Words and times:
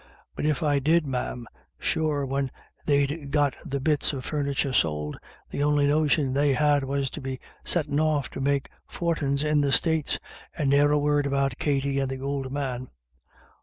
But 0.35 0.47
if 0.47 0.63
I 0.63 0.79
did, 0.79 1.05
ma'am, 1.05 1.45
sure 1.77 2.25
when 2.25 2.49
they'd 2.87 3.29
got 3.29 3.53
the 3.63 3.79
bits 3.79 4.13
of 4.13 4.25
furniture 4.25 4.73
sold, 4.73 5.19
the 5.51 5.61
on'y 5.61 5.85
notion 5.85 6.33
they 6.33 6.53
had 6.53 6.83
was 6.83 7.07
to 7.11 7.21
be 7.21 7.39
settin' 7.63 7.99
off 7.99 8.27
to 8.31 8.41
make 8.41 8.69
for 8.87 9.13
tins 9.13 9.43
in 9.43 9.61
the 9.61 9.71
States, 9.71 10.17
and 10.57 10.71
ne'er 10.71 10.91
a 10.91 10.97
word 10.97 11.27
about 11.27 11.59
Katty 11.59 11.99
and 11.99 12.09
the 12.09 12.19
ould 12.19 12.51
man. 12.51 12.87